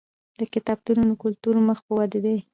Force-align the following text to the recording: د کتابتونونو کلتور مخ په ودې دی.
د 0.39 0.41
کتابتونونو 0.53 1.13
کلتور 1.23 1.55
مخ 1.67 1.77
په 1.85 1.91
ودې 1.97 2.19
دی. 2.25 2.37